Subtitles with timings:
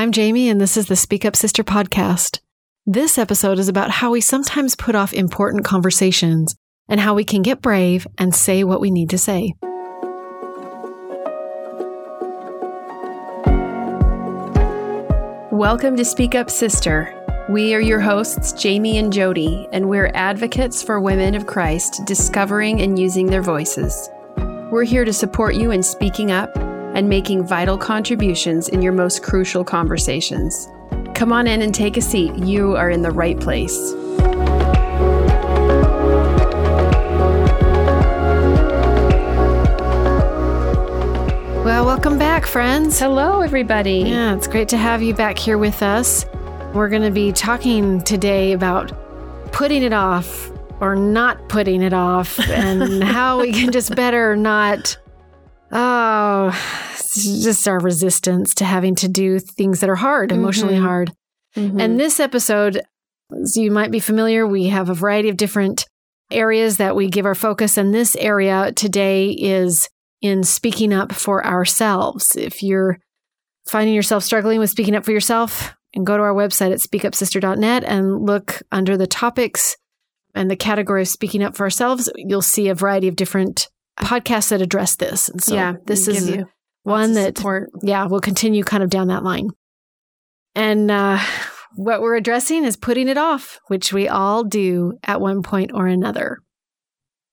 [0.00, 2.40] I'm Jamie, and this is the Speak Up Sister podcast.
[2.86, 6.56] This episode is about how we sometimes put off important conversations
[6.88, 9.52] and how we can get brave and say what we need to say.
[15.52, 17.14] Welcome to Speak Up Sister.
[17.50, 22.80] We are your hosts, Jamie and Jody, and we're advocates for women of Christ discovering
[22.80, 24.08] and using their voices.
[24.72, 29.22] We're here to support you in speaking up and making vital contributions in your most
[29.22, 30.68] crucial conversations.
[31.14, 32.34] Come on in and take a seat.
[32.36, 33.94] You are in the right place.
[41.64, 42.98] Well, welcome back, friends.
[42.98, 43.98] Hello, everybody.
[43.98, 46.24] Yeah, it's great to have you back here with us.
[46.74, 48.92] We're going to be talking today about
[49.52, 54.96] putting it off or not putting it off and how we can just better not
[55.72, 56.50] oh
[57.16, 60.82] just our resistance to having to do things that are hard emotionally Mhm.
[60.82, 61.12] hard
[61.56, 61.80] Mhm.
[61.80, 62.82] and this episode
[63.42, 65.86] as you might be familiar we have a variety of different
[66.30, 69.88] areas that we give our focus and this area today is
[70.22, 72.98] in speaking up for ourselves if you're
[73.66, 77.82] finding yourself struggling with speaking up for yourself and go to our website at speakupsister.net
[77.84, 79.76] and look under the topics
[80.34, 83.68] and the category of speaking up for ourselves, you'll see a variety of different
[84.00, 85.28] podcasts that address this.
[85.28, 86.36] And so yeah, this is
[86.82, 87.70] one that, support.
[87.82, 89.48] yeah, we'll continue kind of down that line.
[90.54, 91.18] And uh,
[91.76, 95.86] what we're addressing is putting it off, which we all do at one point or
[95.86, 96.38] another.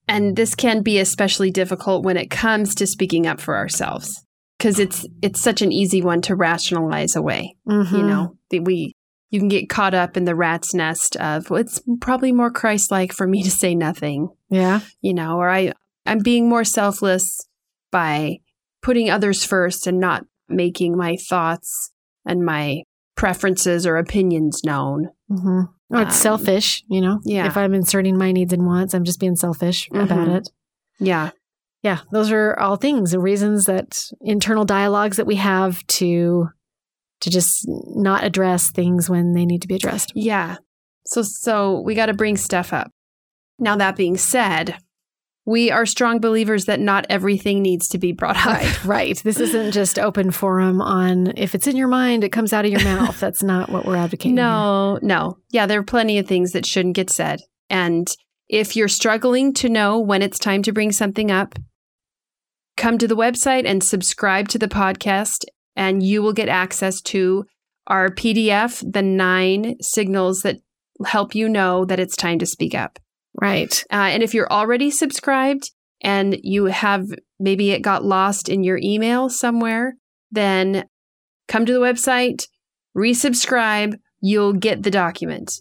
[0.07, 4.23] And this can be especially difficult when it comes to speaking up for ourselves
[4.57, 7.55] because it's it's such an easy one to rationalize away.
[7.67, 7.91] Mhm.
[7.91, 8.93] You know, that we
[9.31, 13.11] you can get caught up in the rat's nest of well, it's probably more Christ-like
[13.11, 14.79] for me to say nothing, Yeah.
[15.01, 15.73] you know, or I
[16.08, 17.39] I'm being more selfless
[17.91, 18.38] by
[18.81, 21.91] putting others first and not making my thoughts
[22.25, 22.83] and my
[23.16, 25.09] preferences or opinions known.
[25.30, 27.19] hmm Or it's Um, selfish, you know?
[27.23, 27.47] yeah.
[27.47, 30.35] If I'm inserting my needs and wants, I'm just being selfish about Mhm.
[30.38, 30.50] it.
[31.00, 31.31] Yeah.
[31.84, 36.50] Yeah, those are all things, the reasons that internal dialogues that we have to
[37.22, 40.12] to just not address things when they need to be addressed.
[40.16, 40.57] Yeah.
[41.06, 42.91] So so we got to bring stuff up.
[43.57, 44.78] Now that being said,
[45.47, 48.46] we are strong believers that not everything needs to be brought up.
[48.46, 49.24] Right, right.
[49.24, 52.72] This isn't just open forum on if it's in your mind, it comes out of
[52.72, 53.18] your mouth.
[53.18, 54.36] That's not what we're advocating.
[54.36, 54.44] here.
[54.44, 55.38] No, no.
[55.50, 57.40] Yeah, there are plenty of things that shouldn't get said.
[57.69, 58.09] And
[58.50, 61.56] if you're struggling to know when it's time to bring something up,
[62.75, 65.46] come to the website and subscribe to the podcast,
[65.78, 67.46] and you will get access to
[67.88, 70.57] our PDF, the nine signals that
[71.06, 73.00] help you know that it's time to speak up.
[73.40, 73.84] Right.
[73.92, 75.72] Uh, and if you're already subscribed
[76.02, 77.06] and you have
[77.40, 79.96] maybe it got lost in your email somewhere,
[80.31, 80.86] then
[81.48, 82.46] come to the website,
[82.96, 85.53] resubscribe, you'll get the document.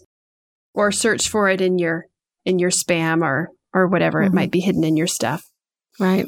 [0.73, 2.05] Or search for it in your
[2.45, 4.35] in your spam or or whatever it Mhm.
[4.35, 5.43] might be hidden in your stuff.
[5.99, 6.25] Right.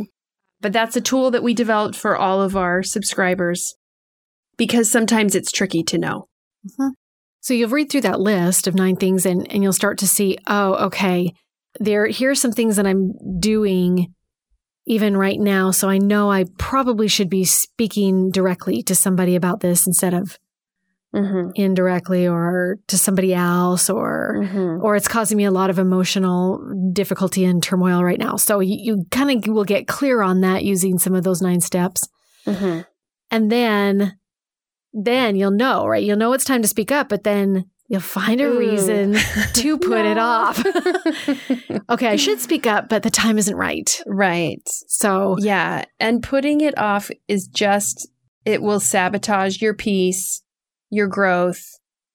[0.62, 3.76] But that's a tool that we developed for all of our subscribers
[4.58, 6.28] because sometimes it's tricky to know.
[7.42, 10.38] So you'll read through that list of nine things and, and you'll start to see,
[10.48, 11.34] oh, okay,
[11.80, 14.14] there here are some things that I'm doing
[14.86, 15.72] even right now.
[15.72, 20.38] So I know I probably should be speaking directly to somebody about this instead of
[21.12, 21.50] Mm-hmm.
[21.56, 24.86] indirectly or to somebody else or Mm-hmm.
[24.86, 26.64] or it's causing me a lot of emotional
[26.94, 28.36] difficulty and turmoil right now.
[28.36, 31.62] So you, you kind of will get clear on that using some of those nine
[31.62, 32.08] steps.
[32.46, 32.82] Mm-hmm.
[33.32, 34.20] And then
[34.94, 36.04] then you'll know, right?
[36.04, 38.60] You'll know it's time to speak up, but then you'll find a Ooh.
[38.60, 39.16] reason
[39.54, 40.64] to put it off.
[41.90, 44.02] okay, I should speak up, but the time isn't right.
[44.06, 44.62] right.
[44.88, 45.86] So, Yeah.
[46.00, 48.10] And putting it off is just,
[48.46, 50.44] it will sabotage your peace,
[50.90, 51.64] your growth,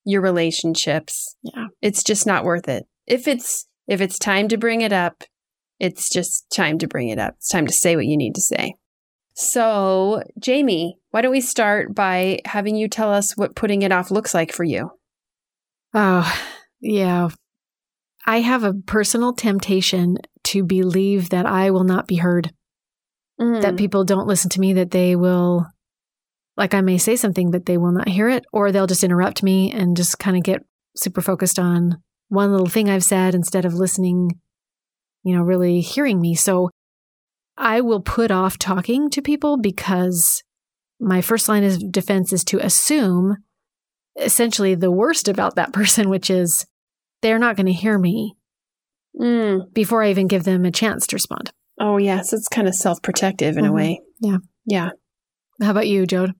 [0.04, 1.36] your relationships.
[1.42, 1.66] Yeah.
[1.80, 2.86] It's just not worth it.
[3.06, 5.24] If it's, if it's time to bring it up,
[5.80, 7.34] it's just time to bring it up.
[7.36, 8.74] It's time to say what you need to say.
[9.34, 14.11] So, Jamie, why don't we start by having you tell us what putting it off
[14.11, 14.91] looks like for you?
[15.95, 16.42] oh,
[16.81, 17.28] yeah.
[18.27, 22.53] I have a personal temptation to believe that I will not be heard.
[23.41, 23.63] Mm-hmm.
[23.63, 25.66] that people don't listen to me, that they will,
[26.57, 29.42] like I may say something, but they will not hear it, or they'll just interrupt
[29.42, 30.63] me and just kind of get
[30.95, 34.39] super focused on one little thing I've said instead of listening,
[35.25, 36.37] you know, really hearing me.
[36.37, 36.71] So
[37.56, 40.42] I will put off talking to people because
[41.01, 43.36] my first line of defense is to assume
[44.16, 46.66] essentially the worst about that person, which is
[47.22, 48.36] they're not going to hear me
[49.21, 49.72] Mm.
[49.72, 51.53] before I even give them a chance to respond.
[51.78, 52.33] Oh, yes.
[52.33, 53.74] It's kind of self protective in a Mhm.
[53.74, 54.01] way.
[54.21, 54.39] Yeah.
[54.66, 54.91] Yeah.
[55.62, 56.33] How about you, Jode?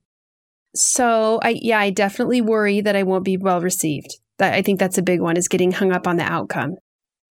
[0.75, 4.19] So I yeah, I definitely worry that I won't be well received.
[4.39, 6.75] That I think that's a big one is getting hung up on the outcome.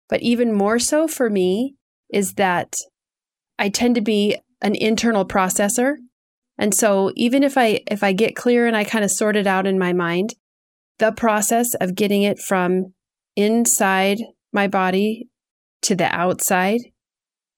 [0.07, 1.75] But even more so for me
[2.09, 2.77] is that
[3.57, 5.95] I tend to be an internal processor.
[6.57, 9.47] And so even if I if I get clear and I kind of sort it
[9.47, 10.35] out in my mind,
[10.99, 12.93] the process of getting it from
[13.35, 14.19] inside
[14.53, 15.27] my body
[15.81, 16.81] to the outside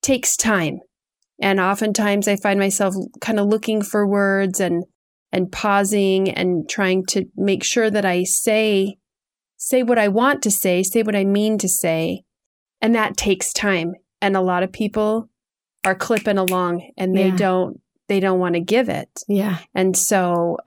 [0.01, 0.79] takes time.
[1.39, 4.83] And oftentimes I find myself kind of looking for words and
[5.31, 8.97] and pausing and trying to make sure that I say
[9.57, 12.23] say what I want to say, say what I mean to say.
[12.81, 13.93] And that takes time.
[14.21, 15.29] And a lot of people
[15.87, 17.37] are clipping along and they Yeah.
[17.37, 19.09] don't they don't want to give it.
[19.27, 19.57] Yeah.
[19.73, 20.57] And so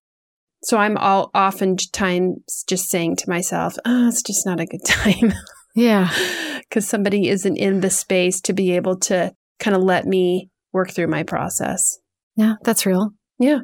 [0.62, 5.32] so I'm all oftentimes just saying to myself, oh, it's just not a good time
[5.74, 6.10] Yeah.
[6.58, 10.90] because somebody isn't in the space to be able to kind of let me work
[10.90, 11.98] through my process.
[12.36, 12.54] Yeah.
[12.62, 13.10] That's real.
[13.38, 13.60] Yeah.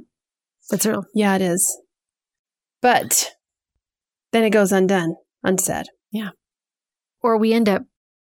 [0.70, 1.05] That's real.
[1.14, 1.81] Yeah, it is.
[2.82, 3.31] But
[4.32, 5.14] then it goes undone,
[5.44, 5.87] unsaid.
[6.11, 6.31] Yeah.
[7.23, 7.82] Or we end up,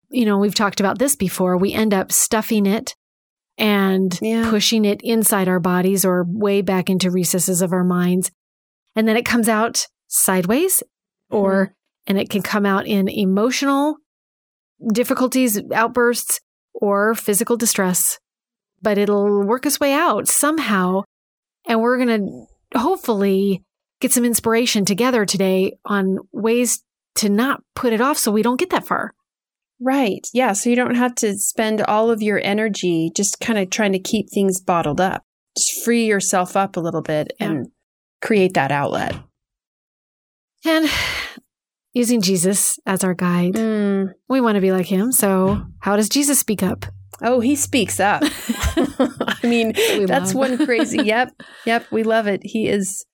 [0.09, 1.57] you know, we've talked about this before.
[1.57, 2.95] We end up stuffing it
[3.57, 4.50] and Yeah.
[4.50, 8.31] pushing it inside our bodies or way back into recesses of our minds.
[8.95, 10.83] And then it comes out sideways
[11.30, 11.74] or, mm-hmm.
[12.07, 13.98] and it can come out in emotional
[14.94, 16.39] difficulties, outbursts,
[16.74, 18.19] or physical distress.
[18.81, 21.04] But it'll work its way out somehow.
[21.68, 23.63] And we're going to hopefully
[24.00, 26.83] get some inspiration together today on ways
[27.15, 29.13] to not put it off so we don't get that far.
[29.79, 30.27] Right.
[30.33, 30.53] Yeah.
[30.53, 34.00] So you don't have to spend all of your energy just kind of trying to
[34.00, 35.24] keep things bottled up.
[35.57, 37.47] Just free yourself up a little bit Yeah.
[37.51, 37.68] and
[38.21, 39.15] create that outlet.
[40.65, 40.89] And
[41.94, 44.13] using Jesus as our guide, Mm.
[44.27, 45.12] we want to be like him.
[45.12, 46.85] So, how does Jesus speak up?
[47.21, 48.21] Oh, he speaks up.
[48.77, 50.97] I mean, We that's one crazy.
[51.03, 51.30] Yep.
[51.65, 51.91] Yep.
[51.91, 52.41] We love it.
[52.44, 53.06] He is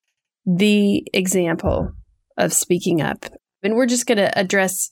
[0.45, 1.91] the example
[2.37, 3.25] of speaking up.
[3.61, 4.91] And we're just going to address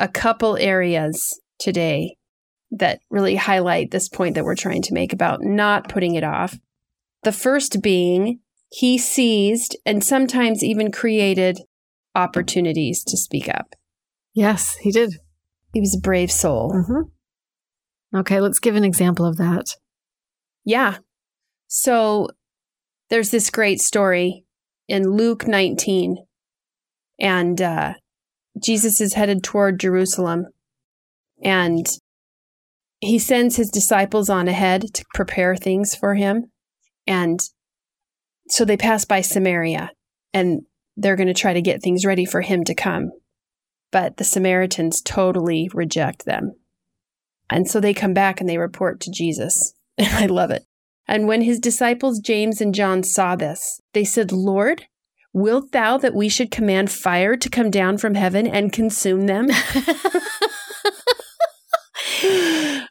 [0.00, 2.16] a couple areas today
[2.72, 6.58] that really highlight this point that we're trying to make about not putting it off.
[7.22, 8.40] The first being
[8.72, 11.60] he seized and sometimes even created
[12.14, 13.74] opportunities to speak up.
[14.32, 15.14] Yes, he did.
[15.72, 16.72] He was a brave soul.
[16.72, 17.02] hmm
[18.12, 19.76] Okay, let's give an example of that.
[20.64, 20.98] Yeah.
[21.68, 22.28] So
[23.08, 24.44] there's this great story
[24.88, 26.16] in Luke 19,
[27.20, 27.94] and uh,
[28.62, 30.46] Jesus is headed toward Jerusalem,
[31.42, 31.86] and
[33.00, 36.50] he sends his disciples on ahead to prepare things for him.
[37.06, 37.40] And
[38.48, 39.90] so they pass by Samaria,
[40.34, 40.62] and
[40.96, 43.10] they're going to try to get things ready for him to come.
[43.90, 46.52] But the Samaritans totally reject them.
[47.48, 49.74] And so they come back and they report to Jesus.
[49.98, 50.64] And I love it.
[51.08, 54.86] And when his disciples James and John saw this, they said, Lord,
[55.32, 59.48] wilt thou that we should command fire to come down from heaven and consume them?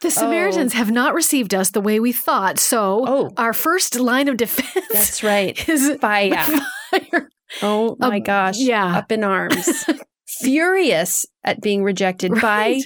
[0.02, 2.58] The Samaritans have not received us the way we thought.
[2.58, 3.30] So, Oh.
[3.36, 5.68] our first line of defense That's right.
[5.68, 6.46] is Fire.
[6.90, 7.28] fire.
[7.62, 8.58] Oh my Um, gosh.
[8.58, 8.96] yeah.
[8.96, 9.84] Up in arms.
[10.26, 12.80] Furious at being rejected by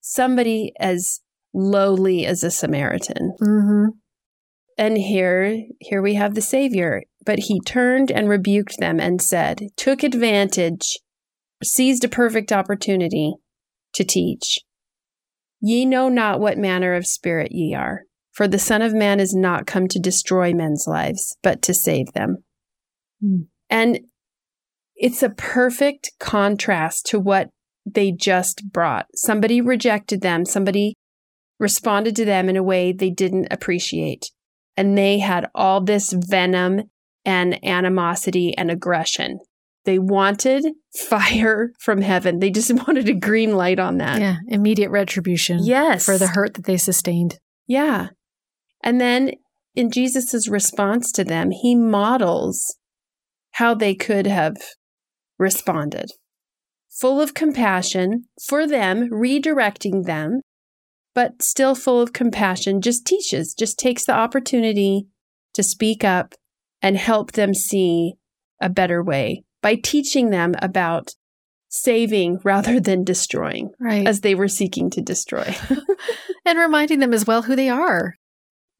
[0.00, 1.20] somebody as
[1.54, 3.34] lowly as a Samaritan.
[3.40, 3.84] hmm
[4.76, 7.02] And here, here we have the Savior.
[7.24, 10.98] But he turned and rebuked them and said, took advantage,
[11.62, 13.34] seized a perfect opportunity
[13.94, 14.58] to teach.
[15.60, 19.34] Ye know not what manner of spirit ye are, for the Son of Man is
[19.34, 22.44] not come to destroy men's lives, but to save them.
[23.20, 23.42] Hmm.
[23.68, 24.00] And
[24.94, 27.50] it's a perfect contrast to what
[27.84, 29.06] they just brought.
[29.14, 30.94] Somebody rejected them, somebody
[31.58, 34.30] responded to them in a way they didn't appreciate.
[34.76, 36.82] And they had all this venom
[37.28, 39.38] and animosity and aggression.
[39.84, 40.64] They wanted
[40.96, 42.38] fire from heaven.
[42.38, 44.18] They just wanted a green light on that.
[44.20, 46.06] Yeah, immediate retribution Yes.
[46.06, 47.38] for the hurt that they sustained.
[47.66, 48.08] Yeah.
[48.82, 49.32] And then
[49.74, 52.76] in Jesus' response to them, he models
[53.52, 54.56] how they could have
[55.38, 56.10] responded.
[56.90, 60.40] Full of compassion for them, redirecting them,
[61.14, 65.06] but still full of compassion, just teaches, just takes the opportunity
[65.54, 66.34] to speak up
[66.82, 68.14] and help them see
[68.60, 71.14] a better way by teaching them about
[71.68, 74.06] saving rather than destroying, Right.
[74.06, 75.54] as they were seeking to destroy.
[76.44, 78.14] and reminding them as well who they are.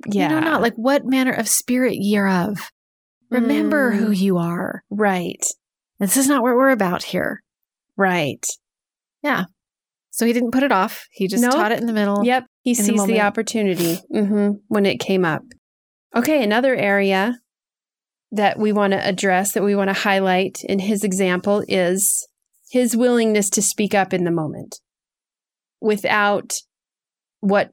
[0.07, 0.29] yeah.
[0.29, 2.71] You know, not like what manner of spirit ye are of.
[3.31, 3.97] Remember Mm.
[3.97, 4.83] who you are.
[4.91, 5.45] Right.
[5.99, 7.43] This is not what we're about here.
[7.97, 8.45] Right.
[9.23, 9.45] Yeah.
[10.11, 11.07] So he didn't put it off.
[11.11, 11.53] He just Nope.
[11.53, 12.25] taught it in the middle.
[12.25, 12.47] Yep.
[12.63, 13.21] He the sees the, moment.
[13.21, 15.43] opportunity hmm when it came up.
[16.17, 16.43] Okay.
[16.43, 17.39] Another area
[18.33, 22.27] that we want to address, that we want to highlight in his example is
[22.71, 24.81] his willingness to speak up in the moment
[25.81, 26.53] without
[27.41, 27.73] what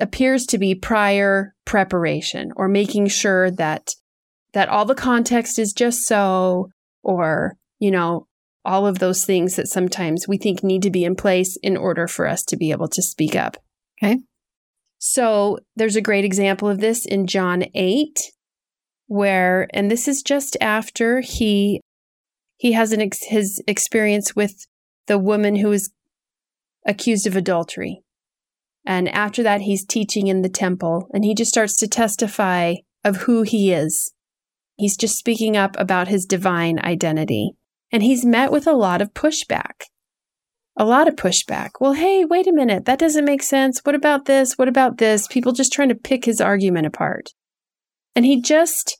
[0.00, 3.94] appears to be prior preparation or making sure that
[4.52, 6.68] that all the context is just so
[7.02, 8.26] or you know
[8.64, 12.06] all of those things that sometimes we think need to be in place in order
[12.06, 13.56] for us to be able to speak up.
[14.00, 14.18] Okay.
[14.98, 18.20] So there's a great example of this in John 8
[19.12, 21.80] where and this is just after he
[22.56, 24.66] he has an ex- his experience with
[25.06, 25.90] the woman who was
[26.86, 28.02] accused of adultery
[28.84, 33.18] and after that, he's teaching in the temple and he just starts to testify of
[33.18, 34.12] who he is.
[34.76, 37.52] He's just speaking up about his divine identity.
[37.92, 39.84] And he's met with a lot of pushback.
[40.76, 41.72] A lot of pushback.
[41.78, 42.86] Well, hey, wait a minute.
[42.86, 43.80] That doesn't make sense.
[43.84, 44.54] What about this?
[44.54, 45.26] What about this?
[45.26, 47.30] People just trying to pick his argument apart.
[48.16, 48.98] And he just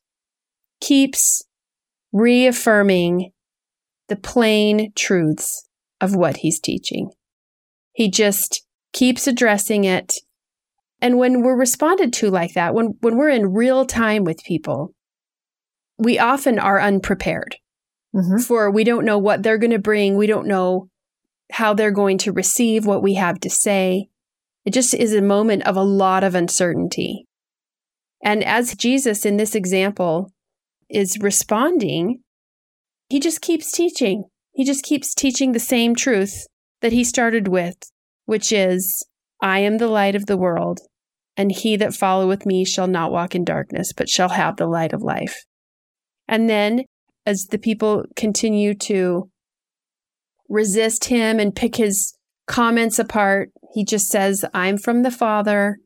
[0.83, 1.45] keeps
[2.13, 3.31] reaffirming
[4.09, 5.67] the plain truths
[6.01, 7.13] of what he's teaching.
[7.93, 10.15] He just keeps addressing it.
[11.01, 14.93] And when we're responded to like that, when, when we're in real time with people,
[15.99, 17.57] we often are unprepared
[18.15, 18.39] mm-hmm.
[18.39, 20.17] for we don't know what they're going to bring.
[20.17, 20.89] We don't know
[21.53, 24.09] how they're going to receive what we have to say.
[24.65, 27.27] It just is a moment of a lot of uncertainty.
[28.23, 30.32] And as Jesus in this example
[30.93, 32.21] is responding,
[33.09, 34.25] he just keeps teaching.
[34.53, 36.47] He just keeps teaching the same truth
[36.83, 37.77] that he started with
[38.27, 39.07] which is,
[39.41, 40.81] I am the light of the world,
[41.37, 44.93] and he that followeth me shall not walk in darkness, but shall have the light
[44.93, 45.45] of life.
[46.29, 46.85] And then,
[47.27, 49.29] as the people continue to
[50.49, 52.15] resist him and pick his
[52.47, 55.79] comments apart, he just says, I'm from the Father,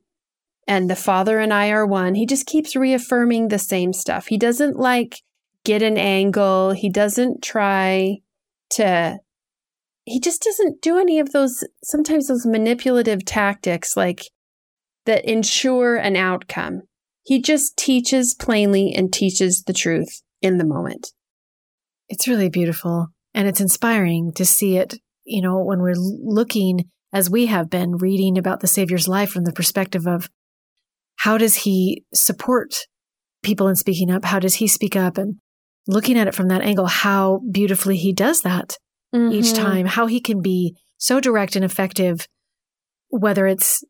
[0.67, 2.15] and the Father and I are one.
[2.15, 4.27] He just keeps reaffirming the same stuff.
[4.27, 5.23] He doesn't like
[5.65, 8.19] get an angle, he doesn't try
[8.71, 9.19] to
[10.05, 14.23] he just doesn't do any of those sometimes those manipulative tactics like
[15.05, 16.83] that ensure an outcome.
[17.25, 21.09] He just teaches plainly and teaches the truth in the moment.
[22.09, 24.95] It's really beautiful and it's inspiring to see it,
[25.25, 29.45] you know, when we're looking as we have been reading about the Savior's life from
[29.45, 30.31] the perspective of
[31.17, 32.75] how does he support
[33.43, 34.25] people in speaking up?
[34.25, 35.19] How does he speak up?
[35.19, 35.37] And
[35.87, 38.77] looking at it from that angle, how beautifully he does that
[39.15, 39.33] mm-hmm.
[39.33, 42.27] each time, how he can be so direct and effective,
[43.09, 43.85] whether it's,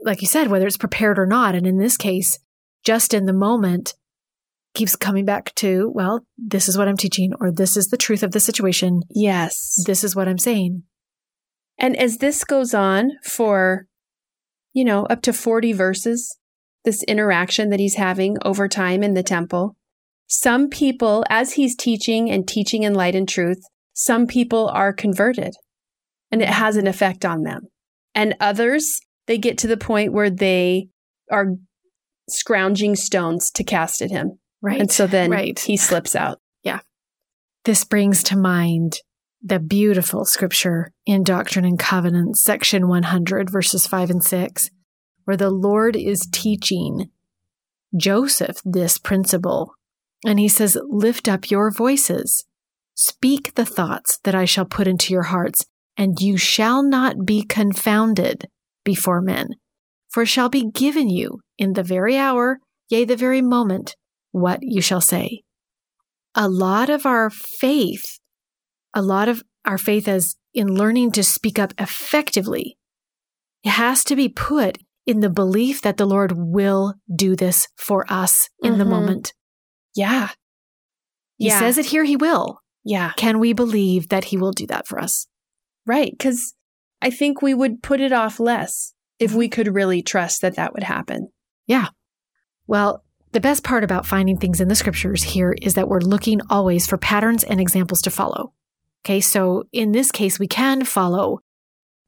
[0.00, 1.54] like you said, whether it's prepared or not.
[1.54, 2.38] And in this case,
[2.84, 3.94] just in the moment,
[4.74, 8.22] keeps coming back to, well, this is what I'm teaching, or this is the truth
[8.22, 9.02] of the situation.
[9.10, 9.82] Yes.
[9.86, 10.82] This is what I'm saying.
[11.78, 13.86] And as this goes on for,
[14.72, 16.38] you know, up to 40 verses,
[16.84, 19.76] this interaction that he's having over time in the temple,
[20.26, 23.60] some people, as he's teaching and teaching in light and truth,
[23.92, 25.54] some people are converted
[26.30, 27.68] and it has an effect on them.
[28.14, 30.88] And others, they get to the point where they
[31.30, 31.54] are
[32.28, 34.38] scrounging stones to cast at him.
[34.60, 34.80] Right.
[34.80, 35.58] And so then right.
[35.58, 36.38] he slips out.
[36.62, 36.80] Yeah.
[37.64, 38.98] This brings to mind
[39.42, 44.70] the beautiful scripture in Doctrine and Covenants, section 100, verses 5 and 6,
[45.24, 47.10] where the Lord is teaching
[47.96, 49.74] Joseph this principle.
[50.24, 52.44] And he says, Lift up your voices
[52.94, 55.64] Speak the thoughts that I shall put into your hearts,
[55.96, 58.48] and you shall not be confounded
[58.84, 59.48] before men.
[60.10, 62.60] For it shall be given you in the very hour,
[62.90, 63.96] yea, the very moment,
[64.30, 65.42] what you shall say.
[66.34, 68.18] A lot of our faith,
[68.94, 72.76] a lot of our faith as in learning to speak up effectively,
[73.64, 78.04] it has to be put in the belief that the Lord will do this for
[78.08, 78.78] us in mm-hmm.
[78.78, 79.32] the moment.
[79.94, 80.30] Yeah.
[81.38, 81.58] He yeah.
[81.58, 82.60] says it here, he will.
[82.84, 83.12] Yeah.
[83.16, 85.26] Can we believe that he will do that for us?
[85.86, 86.12] Right.
[86.12, 86.54] Because
[87.00, 90.72] I think we would put it off less if we could really trust that that
[90.72, 91.30] would happen.
[91.66, 91.88] Yeah.
[92.66, 96.40] Well, the best part about finding things in the scriptures here is that we're looking
[96.50, 98.52] always for patterns and examples to follow.
[99.04, 99.20] Okay.
[99.20, 101.40] So in this case, we can follow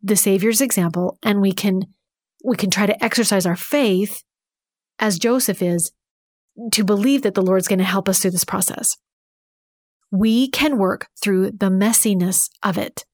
[0.03, 1.87] the Savior's example and we can,
[2.45, 4.23] we can try to exercise our faith
[4.99, 5.91] as Joseph is
[6.73, 8.97] to believe that the Lord's going to help us through this process
[10.15, 13.05] we can work through the messiness of it.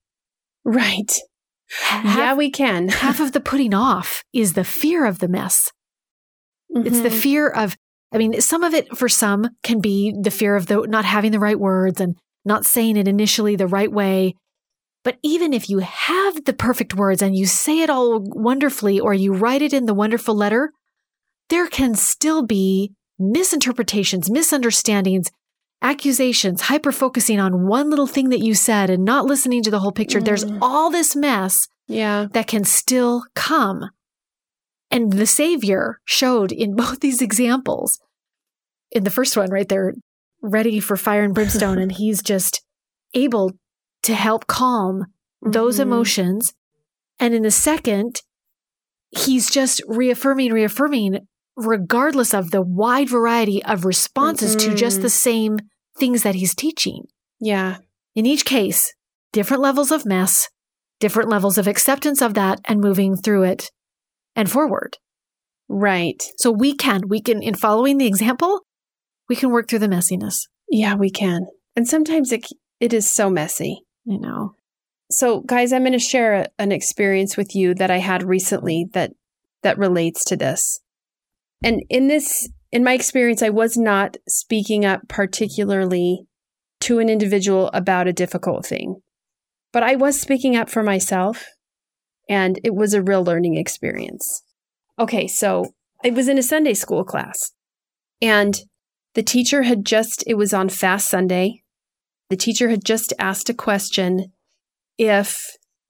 [0.64, 1.10] Right.
[1.82, 2.88] Half, yeah, we can.
[2.90, 5.72] half of the putting off is the fear of the mess.
[6.74, 6.86] Mm-hmm.
[6.86, 7.18] It's the mm-hmm.
[7.18, 7.76] fear of,
[8.12, 11.32] I mean, some of it for some can be the fear of the not having
[11.32, 14.34] the right words and not saying it initially the right way.
[15.02, 19.14] But even if you have the perfect words and you say it all wonderfully or
[19.14, 20.72] you write it in the wonderful letter,
[21.48, 25.30] there can still be misinterpretations, misunderstandings,
[25.82, 29.78] accusations, hyper focusing on one little thing that you said and not listening to the
[29.80, 30.20] whole picture.
[30.20, 30.58] There's Mm.
[30.60, 32.26] all this mess Yeah.
[32.32, 33.88] that can still come.
[34.90, 37.98] And the Savior showed in both these examples.
[38.92, 39.94] In the first one, right, they're
[40.42, 42.62] ready for fire and brimstone, and he's just
[43.14, 43.52] able
[44.02, 45.06] to help calm
[45.42, 45.82] those Mhm.
[45.82, 46.54] emotions.
[47.18, 48.22] And in the second,
[49.10, 51.26] he's just reaffirming, reaffirming,
[51.56, 55.02] regardless of the wide variety of responses to just Mhm.
[55.02, 55.58] the same
[55.98, 57.04] things that he's teaching.
[57.40, 57.78] Yeah.
[58.14, 58.94] In each case,
[59.32, 60.48] different levels of mess,
[60.98, 63.70] different levels of acceptance of that and moving through it
[64.34, 64.98] and forward.
[65.68, 66.22] Right.
[66.36, 68.60] So we can, we can, in following the example,
[69.28, 70.48] we can work through the messiness.
[70.68, 71.46] Yeah, we can.
[71.76, 72.46] And sometimes it
[72.80, 73.82] it is so messy.
[74.10, 74.56] You know,
[75.08, 79.12] So, guys, I'm going to share an experience with you that I had recently that
[79.62, 80.80] that relates to this.
[81.62, 86.26] And in this in my experience, I was not speaking up particularly
[86.80, 88.96] to an individual about a difficult thing.
[89.72, 91.46] But I was speaking up for myself,
[92.28, 94.42] and it was a real learning experience.
[94.98, 95.66] Okay, so
[96.02, 97.52] it was in a Sunday school class,
[98.20, 98.58] and
[99.14, 101.62] the teacher had just, it was on Fast Sunday.
[102.30, 104.32] The teacher had just asked a question
[104.96, 105.36] if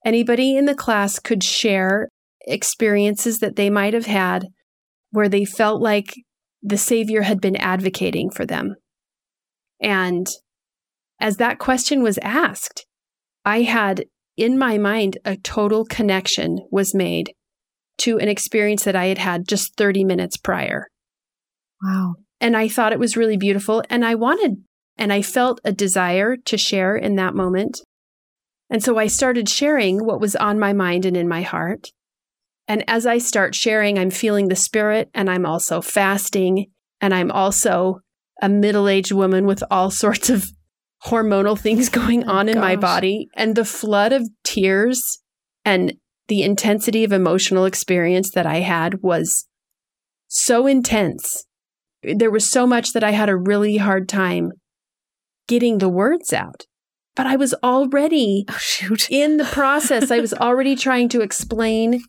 [0.05, 2.09] anybody in the class could share
[2.47, 4.47] experiences that they might have had
[5.11, 6.15] where they felt like
[6.63, 8.75] the Savior had been advocating for them.
[9.81, 10.27] And
[11.21, 12.87] as that question was asked,
[13.45, 14.05] I had
[14.37, 17.33] in my mind a total connection was made
[17.99, 20.87] to an experience that I had had just 30 minutes prior.
[21.83, 22.15] wow.
[22.41, 23.83] And I thought it was really beautiful.
[23.91, 24.63] And I wanted,
[25.01, 27.81] and I felt a desire to share in that moment.
[28.69, 31.89] And so I started sharing what was on my mind and in my heart.
[32.69, 36.67] And as I start sharing, I'm feeling the spirit and I'm also fasting.
[37.01, 38.01] And I'm also
[38.43, 40.45] a middle aged woman with all sorts of
[41.07, 43.29] hormonal things going Oh, on in my body.
[43.35, 45.19] And the flood of tears
[45.65, 45.95] and
[46.29, 49.47] the intensity of emotional experience that I had was
[50.29, 51.45] so intense.
[52.03, 54.53] There was so much that I had a really hard time
[55.51, 56.65] getting the words out.
[57.17, 59.11] But I was already Oh, shoot.
[59.23, 60.11] in the process.
[60.11, 62.03] I was already trying to explain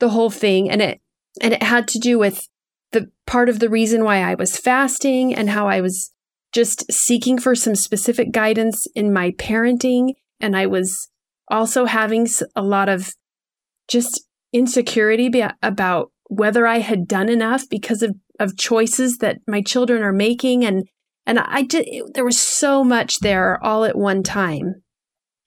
[0.00, 1.00] the whole thing and it
[1.40, 2.48] and it had to do with
[2.92, 6.12] the part of the reason why I was fasting and how I was
[6.52, 11.08] just seeking for some specific guidance in my parenting and I was
[11.48, 13.14] also having a lot of
[13.88, 19.62] just insecurity be- about whether I had done enough because of of choices that my
[19.62, 20.84] children are making and
[21.28, 24.82] and I just there was so much there all at one time.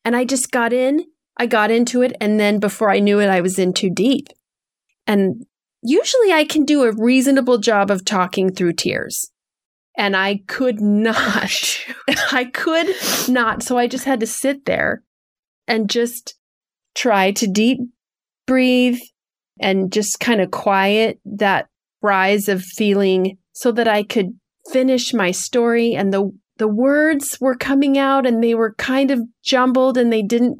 [0.05, 1.05] And I just got in,
[1.37, 4.27] I got into it and then before I knew it I was in too deep.
[5.07, 5.43] And
[5.81, 9.31] usually I can do a reasonable job of talking through tears.
[9.97, 11.79] And I could not.
[12.31, 12.95] I could
[13.27, 13.63] not.
[13.63, 15.03] So I just had to sit there
[15.67, 16.35] and just
[16.93, 17.79] try to deep
[18.45, 18.99] breathe
[19.59, 21.69] and just kind of quiet that
[22.03, 24.35] rise of feeling so that I could
[24.71, 29.19] finish my story and the the words were coming out and they were kind of
[29.43, 30.57] jumbled and they didn't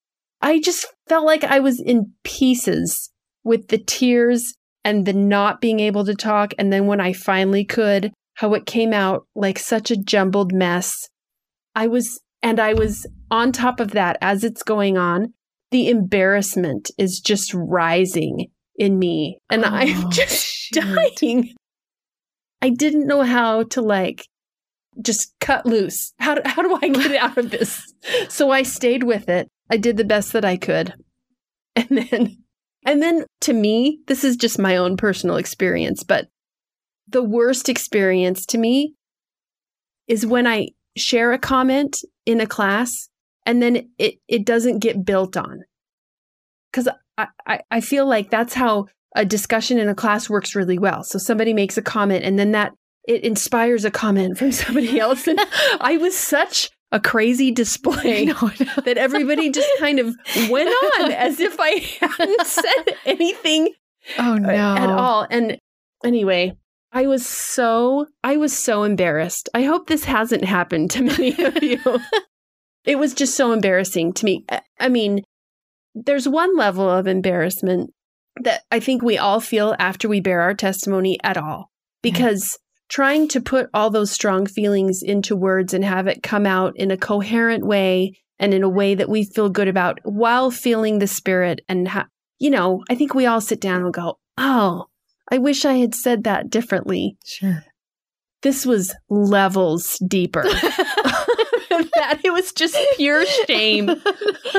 [0.40, 3.10] I just felt like I was in pieces
[3.44, 7.64] with the tears and the not being able to talk and then when I finally
[7.64, 10.94] could how it came out like such a jumbled mess
[11.74, 15.32] I was and I was on top of that as it's going on
[15.70, 20.82] the embarrassment is just rising in me and Oh, I'm just shoot.
[21.20, 21.54] dying.
[22.60, 24.26] I didn't know how to like
[25.00, 26.12] just cut loose.
[26.18, 27.92] How do, how do I get out of this?
[28.28, 29.48] So I stayed with it.
[29.70, 30.94] I did the best that I could.
[31.76, 32.38] And then
[32.86, 36.28] and then to me, this is just my own personal experience, but
[37.06, 38.94] the worst experience to me
[40.06, 43.08] is when I share a comment in a class
[43.44, 45.64] and then it, it doesn't get built on.
[46.70, 50.78] Because I, I, I feel like that's how a discussion in a class works really
[50.78, 51.02] well.
[51.02, 52.72] So somebody makes a comment and then that
[53.06, 55.26] it inspires a comment from somebody else.
[55.26, 55.40] And
[55.80, 58.50] I was such a crazy display No, no.
[58.84, 60.14] that everybody just kind of
[60.50, 63.72] went on as if I hadn't said anything
[64.18, 64.48] Oh no.
[64.50, 65.26] at all.
[65.30, 65.58] And
[66.04, 66.52] anyway,
[66.92, 69.50] I was so I was so embarrassed.
[69.52, 71.80] I hope this hasn't happened to many of you.
[72.86, 74.44] it was just so embarrassing to me.
[74.50, 75.20] I- I mean,
[75.94, 77.90] there's one level of embarrassment
[78.44, 81.70] that I think we all feel after we bear our testimony at all.
[81.70, 82.00] Mm-hmm.
[82.02, 86.72] Because trying to put all those strong feelings into words and have it come out
[86.76, 90.98] in a coherent way and in a way that we feel good about while feeling
[90.98, 92.06] the spirit and ha-
[92.38, 94.86] you know, I think we all sit down and go, "Oh,
[95.30, 97.64] I wish I had said that differently." Sure.
[98.42, 100.44] this was levels deeper.
[101.94, 103.86] that it was just pure shame.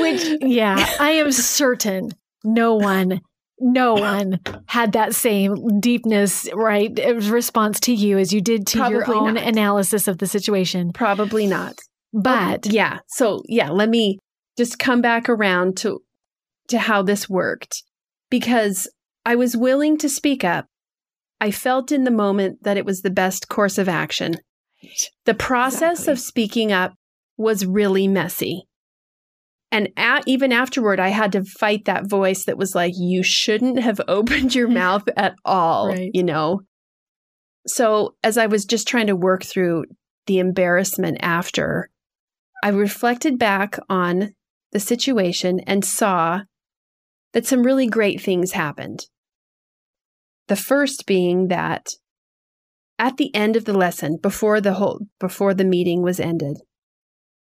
[0.00, 2.10] Which, yeah, I am certain
[2.44, 3.20] no one,
[3.58, 6.96] no one had that same deepness, right?
[6.98, 9.44] Eh, response to you as you did to your own not.
[9.44, 10.92] analysis of the situation.
[10.92, 11.78] Probably not.
[12.12, 12.98] But yeah.
[13.08, 14.18] So yeah, let me
[14.56, 16.00] just come back around to
[16.68, 17.82] to how this worked
[18.30, 18.88] because
[19.24, 20.66] I was willing to speak up.
[21.40, 24.36] I felt in the moment that it was the best course of action.
[25.26, 26.12] The process Exactly.
[26.12, 26.94] of speaking up
[27.36, 28.64] was really messy.
[29.72, 33.80] And a even afterward, I had to fight that voice that was like, you shouldn't
[33.80, 36.10] have opened your mouth at all, Right.
[36.12, 36.60] you know?
[37.66, 39.84] So, as I was just trying to work through
[40.26, 41.88] the embarrassment after,
[42.62, 44.34] I reflected back on
[44.72, 46.42] the situation and saw
[47.32, 49.06] that some really great things happened.
[50.48, 51.86] The first being that
[52.98, 56.58] at the end of the lesson, before the whole before the meeting was ended,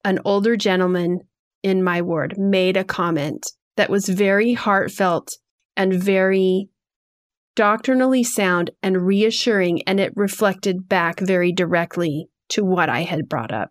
[0.06, 1.22] an older gentleman
[1.64, 3.46] in my ward made a comment
[3.78, 5.38] that was very heartfelt
[5.78, 6.70] and very
[7.56, 13.52] doctrinally sound and reassuring and it reflected back very directly to what I had brought
[13.52, 13.70] up.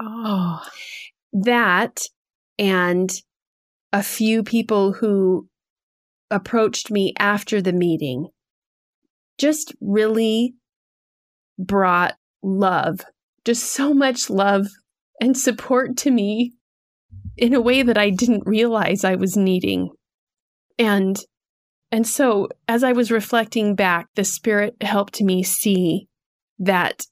[0.00, 0.60] Oh,
[1.32, 2.00] that
[2.58, 3.10] and
[3.92, 5.48] a few people who
[6.30, 8.28] approached me after the meeting
[9.38, 10.54] just really
[11.58, 13.00] brought love,
[13.44, 14.66] just so much love
[15.20, 16.52] and support to me
[17.36, 19.90] in a way that I didn't realize I was needing.
[20.78, 21.18] And
[21.90, 26.08] and so as I was reflecting back, the spirit helped me see
[26.58, 27.02] that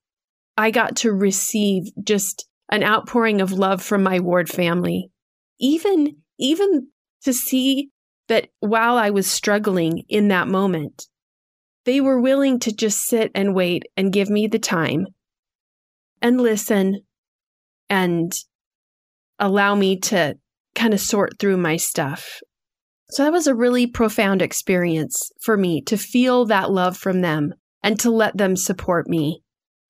[0.56, 5.10] I got to receive just an outpouring of love from my ward family.
[5.60, 6.88] Even even
[7.24, 7.90] to see
[8.28, 11.06] that while I was struggling in that moment,
[11.84, 15.06] they were willing to just sit and wait and give me the time
[16.20, 17.02] and listen
[17.88, 18.32] and
[19.42, 20.36] allow me to
[20.74, 22.40] kind of sort through my stuff.
[23.10, 27.52] So that was a really profound experience for me to feel that love from them
[27.82, 29.42] and to let them support me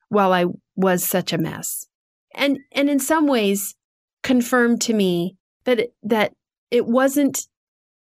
[0.09, 1.87] while I was such a mess.
[2.35, 3.77] And and in some ways
[4.23, 6.33] confirmed to me that it, that
[6.71, 7.47] it wasn't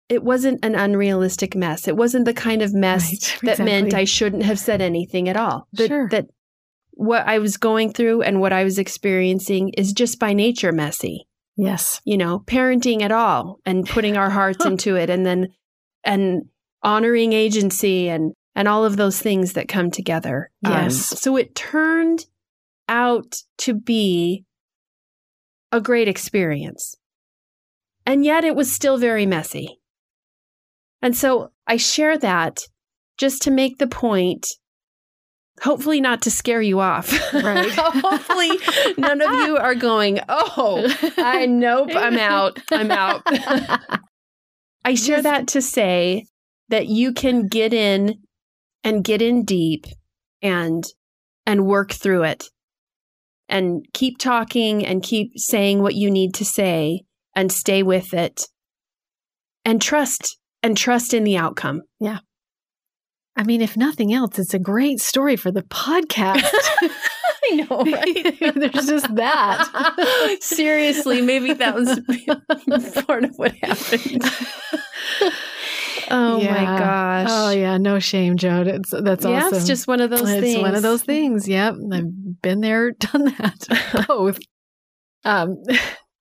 [0.10, 1.88] it wasn't an unrealistic mess.
[1.88, 3.12] It wasn't the kind of mess
[3.44, 3.94] Right, that meant.
[3.94, 5.68] I shouldn't have said anything at all.
[5.74, 6.10] That, Sure.
[6.10, 6.28] that
[6.92, 11.28] what I was going through and what I was experiencing is just by nature messy.
[11.56, 12.02] Yes.
[12.06, 15.50] You know, parenting at all and putting our hearts into it and then
[16.04, 16.44] and
[16.82, 20.52] honoring agency and and all of those things that come together.
[20.66, 21.20] Um, Yes.
[21.20, 22.26] so it turned
[22.88, 24.46] out to be
[25.72, 26.96] a great experience.
[28.06, 29.80] And yet it was still very messy.
[31.02, 32.60] And so I share that
[33.18, 34.46] just to make the point,
[35.62, 37.12] hopefully not to scare you off.
[37.34, 37.72] Right.
[37.76, 38.52] hopefully
[38.98, 40.86] none of you are going, oh,
[41.18, 42.60] I nope, I'm out.
[42.72, 43.22] I'm out.
[44.86, 46.26] I share Just- that to say
[46.70, 48.16] that you can get in
[48.84, 49.86] and get in deep
[50.42, 50.84] and
[51.46, 52.46] and work through it
[53.50, 57.04] and keep talking and keep saying what you need to say
[57.36, 58.48] and stay with it
[59.66, 61.82] and trust and trust in the outcome.
[63.36, 66.44] I mean, if nothing else, it's a great story for the podcast.
[67.46, 67.84] I know,
[68.54, 70.38] There's just that.
[70.42, 72.00] Seriously, maybe that was
[73.06, 74.24] part of what happened.
[76.10, 77.28] Oh my gosh.
[77.30, 78.64] Oh yeah, no shame, Joe.
[78.66, 79.58] It's that's yeah, awesome.
[79.58, 80.62] it's just one of those it's things.
[80.62, 81.48] one of those things.
[81.48, 84.40] Yep, I've been there, done that, both.
[85.26, 85.58] Um,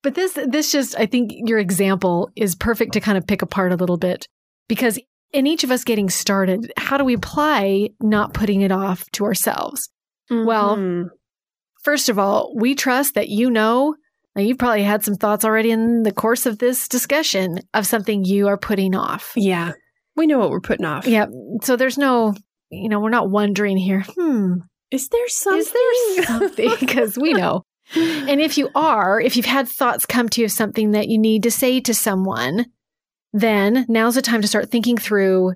[0.01, 3.71] but this this just I think your example is perfect to kind of pick apart
[3.71, 4.27] a little bit
[4.67, 4.99] because
[5.33, 9.25] in each of us getting started, how do we apply not putting it off to
[9.25, 9.89] ourselves?
[10.29, 11.09] Well, Mhm.
[11.83, 13.95] First of all, we trust that you know.
[14.35, 18.23] Now, you've probably had some thoughts already in the course of this discussion of something
[18.23, 19.33] you are putting off.
[19.35, 19.73] yeah,
[20.15, 21.05] we know what we're putting off.
[21.05, 21.25] Yeah.
[21.61, 22.33] So there's no,
[22.71, 24.53] you know, we're not wondering here, hmm,
[24.91, 25.59] Is there something?
[25.59, 26.69] is there something?
[26.79, 27.63] Because we know.
[27.95, 31.19] And if you are, if you've had thoughts come to you of something that you
[31.19, 32.67] need to say to someone,
[33.33, 35.53] then now's the time to start thinking through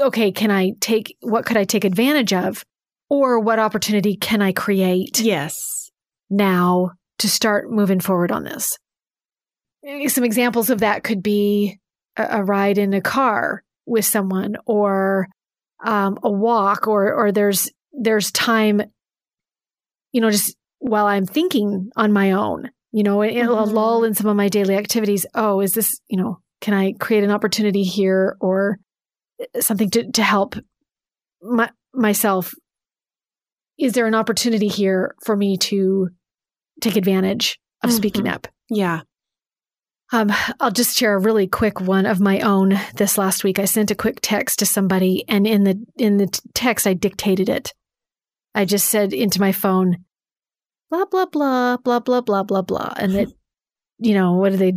[0.00, 2.64] okay, can I take, what could I take advantage of?
[3.08, 5.92] Or what opportunity can I create yes.
[6.28, 8.76] now to start moving forward on this?
[10.08, 11.78] Some examples of that could be
[12.16, 15.28] a, a ride in a car with someone or
[15.84, 18.82] um, a walk or or there's there's time
[20.12, 24.14] you know just while i'm thinking on my own you know a, a lull in
[24.14, 27.82] some of my daily activities oh is this you know can i create an opportunity
[27.82, 28.78] here or
[29.60, 30.54] something to, to help
[31.42, 32.54] my, myself
[33.78, 36.08] is there an opportunity here for me to
[36.80, 37.92] take advantage of Mhm.
[37.94, 38.48] speaking up?
[38.70, 39.02] Yeah.
[40.12, 42.78] Um, I'll just share a really quick one of my own.
[42.94, 46.28] This last week, I sent a quick text to somebody, and in the in the
[46.54, 47.74] text, I dictated it.
[48.54, 50.04] I just said into my phone,
[50.90, 53.28] "blah blah blah blah blah blah blah blah," and that,
[53.98, 54.72] you know, what do they,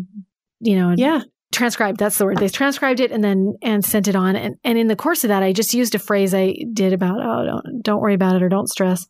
[0.60, 1.22] you know, Yeah.
[1.52, 2.00] Transcribed.
[2.00, 2.38] That's the word.
[2.38, 4.36] They transcribed it and then and sent it on.
[4.36, 7.20] And and in the course of that, I just used a phrase I did about,
[7.22, 9.08] "Oh, don't don't worry about it or don't stress."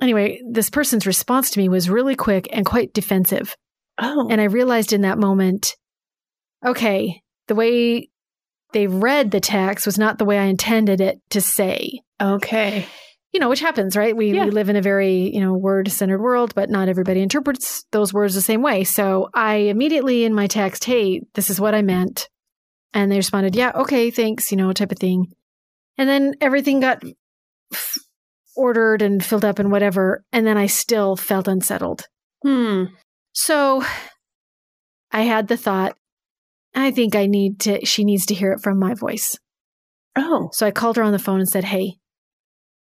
[0.00, 3.56] Anyway, this person's response to me was really quick and quite defensive.
[3.98, 4.28] Oh.
[4.30, 5.76] And I realized in that moment,
[6.64, 8.08] okay, the way
[8.72, 12.00] they read the text was not the way I intended it to say.
[12.20, 12.86] okay.
[13.32, 14.14] You know, which happens, right?
[14.14, 14.44] We, Yeah.
[14.44, 18.12] we live in a very, you know, word centered world, but not everybody interprets those
[18.12, 18.84] words the same way.
[18.84, 22.28] So I immediately in my text, hey, this is what I meant.
[22.92, 25.32] And they responded, yeah, okay, thanks, you know, type of thing.
[25.96, 27.02] And then everything got
[27.72, 27.96] f-
[28.54, 30.24] ordered and filled up and whatever.
[30.30, 32.06] And then I still felt unsettled.
[32.42, 32.84] Hmm.
[33.32, 33.82] So
[35.10, 35.96] I had the thought,
[36.74, 39.38] I think I need to, she needs to hear it from my voice.
[40.16, 40.50] Oh.
[40.52, 41.94] So I called her on the phone and said, Hey,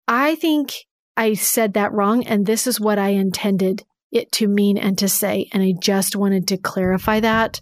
[0.09, 0.75] I think
[1.17, 2.25] I said that wrong.
[2.27, 5.49] And this is what I intended it to mean and to say.
[5.53, 7.61] And I just wanted to clarify that.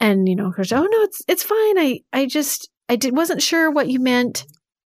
[0.00, 1.78] And, you know, oh no, it's, it's fine.
[1.78, 4.46] I, I just, I did, wasn't sure what you meant.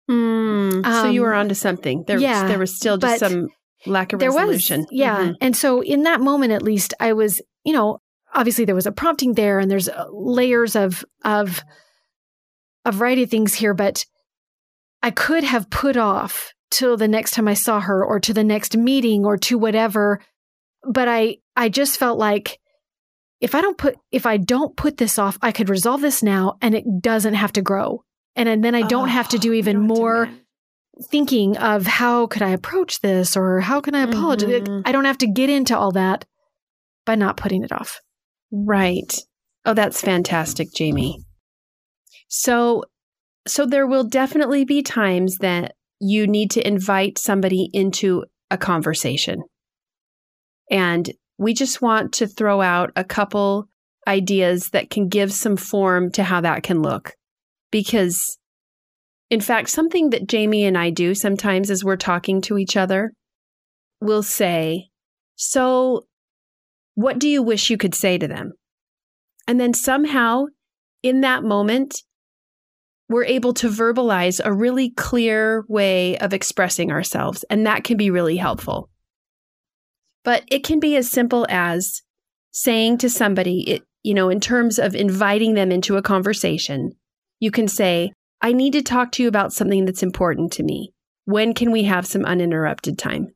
[0.08, 0.82] Hmm.
[0.84, 2.04] so you Um, were onto something.
[2.06, 3.48] There, yeah, there was still just some
[3.86, 4.82] lack of there resolution.
[4.82, 5.36] was yeah Mhm.
[5.42, 7.98] and so in that moment at least i was you know
[8.32, 11.64] obviously there was a prompting there and there's uh, layers of of
[12.86, 14.06] a variety of things here but
[15.04, 18.44] i could have put off till the next time i saw her or to the
[18.44, 20.22] next meeting or to whatever
[20.88, 22.60] but i i just felt like
[23.40, 26.56] if i don't put if i don't put this off i could resolve this now
[26.62, 28.04] and it doesn't have to grow
[28.36, 30.30] and, and then i don't have to Oh, do even don't have to more
[31.10, 34.62] thinking of how could I approach this or how can I apologize.
[34.62, 34.84] Mhm.
[34.86, 36.26] I don't have to get into all that
[37.06, 38.00] by not putting it off.
[38.52, 39.12] Right.
[39.66, 41.24] Oh, that's fantastic, Jamie.
[42.28, 42.84] So,
[43.48, 49.44] so there will definitely be times that you need to invite somebody into a conversation.
[50.70, 53.68] And we just want to throw out a couple
[54.08, 57.14] ideas that can give some form to how that can look.
[57.72, 58.38] Because,
[59.30, 63.14] in fact, something that Jamie and I do sometimes as we're talking to each other,
[64.00, 64.90] we'll say,
[65.36, 66.06] So,
[66.96, 68.54] what do you wish you could say to them?
[69.48, 70.46] And then somehow
[71.04, 72.02] in that moment,
[73.12, 77.44] we're able to verbalize a really clear way of expressing ourselves.
[77.50, 78.90] And that can be really helpful.
[80.24, 82.02] But it can be as simple as
[82.52, 86.92] saying to somebody, it, you know, in terms of inviting them into a conversation,
[87.40, 90.92] you can say, I need to talk to you about something that's important to me.
[91.26, 93.28] When can we have some uninterrupted time?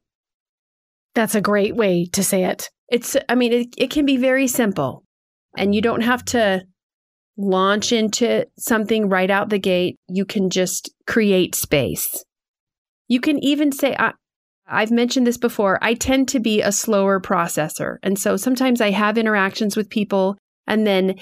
[1.13, 2.69] That's a great way to say it.
[2.89, 5.03] It's, I mean, it, it can be very simple
[5.57, 6.63] and you don't have to
[7.37, 9.97] launch into something right out the gate.
[10.07, 12.23] You can just create space.
[13.07, 14.13] You can even say, I,
[14.67, 17.97] I've mentioned this before, I tend to be a slower processor.
[18.01, 21.15] And so sometimes I have interactions with people and then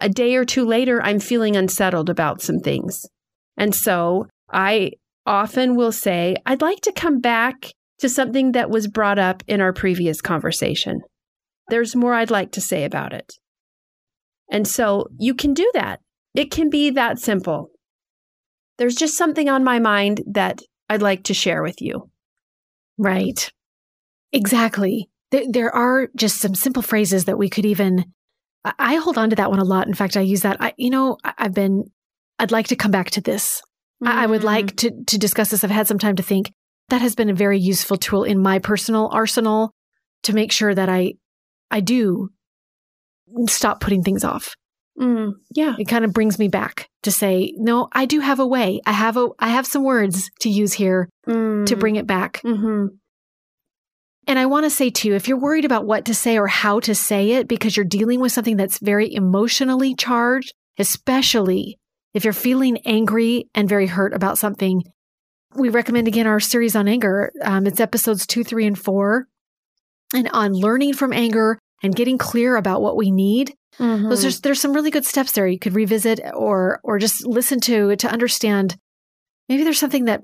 [0.00, 3.06] a day or two later, I'm feeling unsettled about some things.
[3.56, 4.92] And so I
[5.24, 9.60] often will say, I'd like to come back to something that was brought up in
[9.60, 11.00] our previous conversation.
[11.68, 13.32] There's more I'd like to say about it.
[14.50, 16.00] And so you can do that.
[16.34, 17.70] It can be that simple.
[18.78, 22.10] There's just something on my mind that I'd like to share with you.
[22.98, 23.50] Right.
[24.32, 25.08] Exactly.
[25.30, 28.04] There, there are just some simple phrases that we could even,
[28.64, 29.86] I, hold on to that one a lot.
[29.86, 30.56] In fact, I use that.
[30.60, 31.84] I, you know, I've been,
[32.38, 33.62] I'd like to come back to this.
[34.04, 34.44] I, I would Mm.
[34.44, 35.64] like to, to discuss this.
[35.64, 36.52] I've had some time to think.
[36.90, 39.72] That has been a very useful tool in my personal arsenal
[40.24, 41.14] to make sure that I,
[41.70, 42.28] I do
[43.48, 44.54] stop putting things off.
[44.98, 45.74] Mm, yeah.
[45.78, 48.80] It kind of brings me back to say, no, I do have a way.
[48.86, 52.40] I have a, I have some words to use here to bring it back.
[52.42, 52.86] hmm
[54.26, 56.80] And I want to say too, if you're worried about what to say or how
[56.80, 61.78] to say it because you're dealing with something that's very emotionally charged, especially
[62.12, 64.84] if you're feeling angry and very hurt about something,
[65.56, 67.32] we recommend again our series on anger.
[67.42, 69.26] Um, it's episodes two, three, and four,
[70.12, 73.54] and on learning from anger and getting clear about what we need.
[73.78, 74.08] Mm-hmm.
[74.08, 77.60] Those there's there's some really good steps there you could revisit or or just listen
[77.60, 78.76] to to understand.
[79.48, 80.22] Maybe there's something that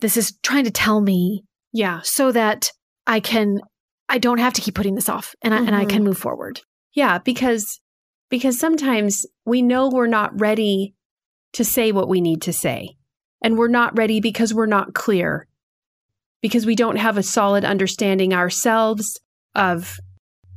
[0.00, 2.00] this is trying to tell me yeah.
[2.02, 2.70] so that
[3.06, 3.60] I can
[4.08, 6.60] I don't have to keep putting this off and I, and I can move forward.
[6.94, 7.80] Yeah, because
[8.28, 10.94] because sometimes we know we're not ready
[11.54, 12.96] to say what we need to say.
[13.42, 15.48] And we're not ready because we're not clear.
[16.42, 19.20] because we don't have a solid understanding ourselves
[19.54, 19.98] of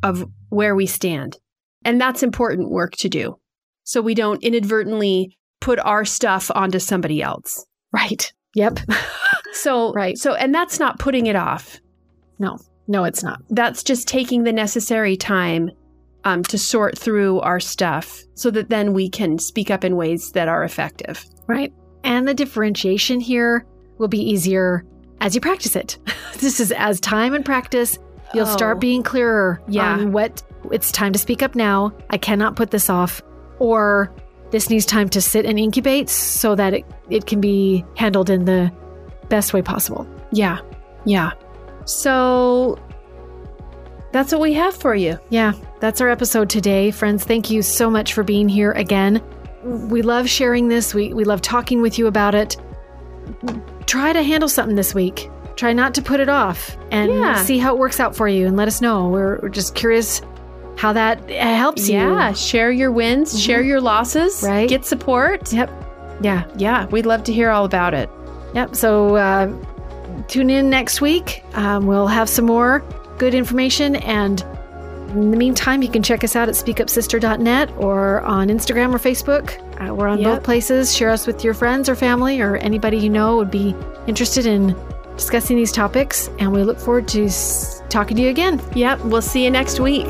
[0.04, 1.38] of where we stand.
[1.86, 3.40] And that's important work to do.
[3.84, 7.66] So we don't inadvertently put our stuff onto somebody else.
[7.92, 8.32] Right.
[8.56, 8.80] Yep.
[9.54, 10.18] So Right.
[10.18, 11.80] So and that's not putting it off.
[12.40, 13.40] no, no, it's not.
[13.50, 15.72] That's just taking the necessary time
[16.26, 20.32] um, to sort through our stuff so that then we can speak up in ways
[20.32, 21.24] that are effective.
[21.48, 21.74] Right.
[22.04, 23.66] And the differentiation here
[24.00, 24.84] will be easier
[25.22, 25.98] as you practice it.
[26.40, 27.98] this is as time and practice,
[28.34, 28.52] you'll Oh.
[28.56, 29.94] start being clearer Yeah.
[29.94, 30.42] on what
[30.72, 31.92] it's time to speak up now.
[32.10, 33.22] I cannot put this off.
[33.60, 34.12] Or
[34.52, 38.46] this needs time to sit and incubate so that it, it can be handled in
[38.46, 38.72] the
[39.30, 40.08] best way possible.
[40.32, 40.60] Yeah.
[41.06, 41.32] Yeah.
[41.86, 42.78] So
[44.12, 45.18] that's what we have for you.
[45.30, 46.92] Yeah, that's our episode today.
[46.92, 49.22] Friends, thank you so much for being here again.
[49.64, 50.94] We love sharing this.
[50.94, 52.58] We, we love talking with you about it.
[53.86, 55.30] Try to handle something this week.
[55.56, 57.36] Try not to put it off and Yeah.
[57.44, 59.10] see how it works out for you and let us know.
[59.10, 60.22] We're, we're just curious
[60.78, 61.98] how that helps you.
[62.00, 62.34] Yeah.
[62.34, 64.68] Share your wins, share your losses, Right.
[64.68, 65.54] Get support.
[65.54, 65.70] Yep.
[66.22, 66.44] Yeah.
[66.58, 66.88] Yeah.
[66.88, 68.10] We'd love to hear all about it.
[68.56, 68.76] Yep.
[68.76, 69.52] So uh,
[70.28, 71.44] tune in next week.
[71.54, 72.84] Um, we'll have some more
[73.20, 73.96] good information.
[73.98, 74.42] And
[75.10, 79.60] in the meantime, you can check us out at speakupsister.net or on Instagram or Facebook.
[79.80, 80.38] Uh, we're on Yep.
[80.38, 80.96] both places.
[80.96, 83.76] Share us with your friends or family or anybody you know would be
[84.08, 84.76] interested in
[85.16, 86.30] discussing these topics.
[86.40, 87.30] And we look forward to
[87.90, 88.62] talking to you again.
[88.76, 89.02] Yep.
[89.06, 90.08] We'll see you next week.